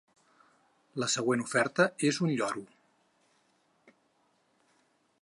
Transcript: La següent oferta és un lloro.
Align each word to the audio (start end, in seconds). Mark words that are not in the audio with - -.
La 1.03 1.09
següent 1.15 1.43
oferta 1.43 1.87
és 2.09 2.19
un 2.27 2.33
lloro. 2.41 2.65